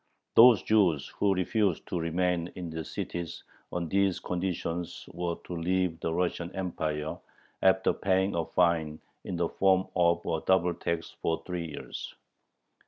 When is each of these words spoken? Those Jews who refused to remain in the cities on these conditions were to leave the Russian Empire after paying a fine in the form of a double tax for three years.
Those 0.33 0.63
Jews 0.63 1.09
who 1.09 1.35
refused 1.35 1.85
to 1.89 1.99
remain 1.99 2.51
in 2.55 2.71
the 2.71 2.83
cities 2.83 3.43
on 3.71 3.87
these 3.87 4.19
conditions 4.19 5.05
were 5.13 5.35
to 5.43 5.53
leave 5.55 5.99
the 5.99 6.11
Russian 6.11 6.51
Empire 6.55 7.19
after 7.61 7.93
paying 7.93 8.33
a 8.33 8.43
fine 8.45 8.99
in 9.25 9.35
the 9.35 9.49
form 9.49 9.85
of 9.95 10.25
a 10.25 10.41
double 10.43 10.73
tax 10.73 11.11
for 11.21 11.43
three 11.45 11.67
years. 11.67 12.15